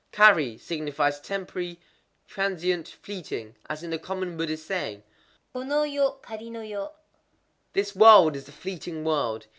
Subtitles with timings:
[0.11, 1.79] Kari signifies temporary,
[2.27, 5.03] transient, fleeting,—as in the common Buddhist saying,
[5.53, 6.93] Kono yo kari no yo:
[7.73, 9.45] "This world is a fleeting world."